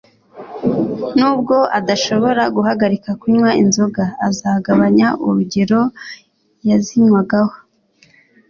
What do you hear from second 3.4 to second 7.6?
inzoga, azagabanya urugero yazinywagaho